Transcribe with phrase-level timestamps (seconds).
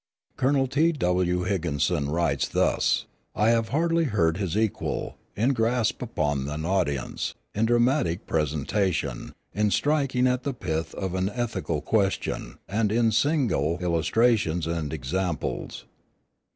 [0.35, 1.43] Colonel T.W.
[1.43, 3.05] Higginson writes thus:
[3.35, 9.69] "I have hardly heard his equal, in grasp upon an audience, in dramatic presentation, in
[9.69, 15.85] striking at the pith of an ethical question, and in single [signal] illustrations and examples."